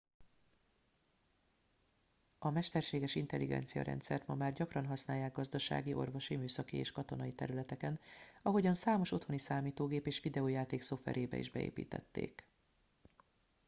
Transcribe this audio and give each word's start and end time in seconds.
a 2.39 2.49
mesterséges 2.49 3.15
intelligenciarendszert 3.15 4.27
ma 4.27 4.35
már 4.35 4.53
gyakran 4.53 4.85
használják 4.85 5.35
gazdasági 5.35 5.93
orvosi 5.93 6.35
műszaki 6.35 6.77
és 6.77 6.91
katonai 6.91 7.33
területeken 7.33 7.99
ahogyan 8.41 8.73
számos 8.73 9.11
otthoni 9.11 9.37
számítógép 9.39 10.07
és 10.07 10.19
videojáték 10.21 10.81
szoftverébe 10.81 11.37
is 11.37 11.49
beépítették 11.49 12.47